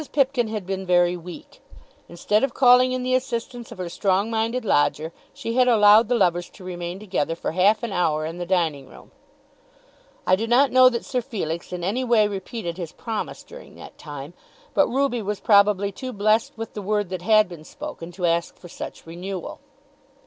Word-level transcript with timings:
Pipkin 0.13 0.47
had 0.47 0.65
been 0.65 0.83
very 0.83 1.15
weak. 1.15 1.61
Instead 2.09 2.43
of 2.43 2.55
calling 2.55 2.91
in 2.91 3.03
the 3.03 3.13
assistance 3.13 3.71
of 3.71 3.77
her 3.77 3.87
strong 3.87 4.31
minded 4.31 4.65
lodger, 4.65 5.13
she 5.31 5.53
had 5.53 5.67
allowed 5.67 6.07
the 6.09 6.15
lovers 6.17 6.49
to 6.49 6.63
remain 6.63 6.97
together 6.97 7.35
for 7.35 7.51
half 7.51 7.83
an 7.83 7.91
hour 7.93 8.25
in 8.25 8.39
the 8.39 8.45
dining 8.47 8.87
room. 8.89 9.11
I 10.25 10.35
do 10.35 10.47
not 10.47 10.71
know 10.71 10.89
that 10.89 11.05
Sir 11.05 11.21
Felix 11.21 11.71
in 11.71 11.83
any 11.83 12.03
way 12.03 12.27
repeated 12.27 12.77
his 12.77 12.91
promise 12.91 13.43
during 13.43 13.75
that 13.75 13.99
time, 13.99 14.33
but 14.73 14.87
Ruby 14.87 15.21
was 15.21 15.39
probably 15.39 15.91
too 15.91 16.11
blessed 16.11 16.53
with 16.57 16.73
the 16.73 16.81
word 16.81 17.09
that 17.09 17.21
had 17.21 17.47
been 17.47 17.63
spoken 17.63 18.11
to 18.13 18.25
ask 18.25 18.57
for 18.57 18.69
such 18.69 19.05
renewal. 19.05 19.59